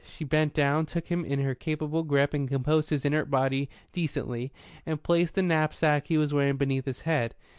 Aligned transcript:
She 0.03 0.23
bent 0.25 0.55
down, 0.55 0.87
took 0.87 1.09
him 1.09 1.23
in 1.23 1.41
her 1.41 1.53
capable 1.53 2.01
grip 2.01 2.33
and 2.33 2.49
composed 2.49 2.89
his 2.89 3.05
inert 3.05 3.29
body 3.29 3.69
decently, 3.93 4.51
and 4.83 5.03
placed 5.03 5.35
the 5.35 5.43
knapsack 5.43 6.07
he 6.07 6.17
was 6.17 6.33
wearing 6.33 6.57
beneath 6.57 6.85
his 6.85 7.01
head. 7.01 7.35